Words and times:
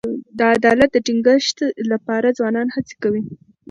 د 0.37 0.39
عدالت 0.55 0.89
د 0.93 0.97
ټینګښت 1.05 1.57
لپاره 1.91 2.35
ځوانان 2.37 2.67
هڅي 2.75 2.95
کوي. 3.03 3.21